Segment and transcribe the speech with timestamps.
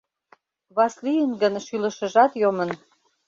[0.75, 2.69] Васлийын гын шӱлышыжат йомын.